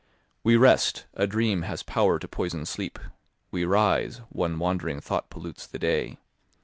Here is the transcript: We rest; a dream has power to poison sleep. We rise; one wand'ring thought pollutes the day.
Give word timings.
We 0.43 0.57
rest; 0.57 1.05
a 1.13 1.27
dream 1.27 1.61
has 1.61 1.83
power 1.83 2.17
to 2.17 2.27
poison 2.27 2.65
sleep. 2.65 2.97
We 3.51 3.65
rise; 3.65 4.17
one 4.29 4.57
wand'ring 4.57 4.99
thought 4.99 5.29
pollutes 5.29 5.67
the 5.67 5.77
day. 5.77 6.17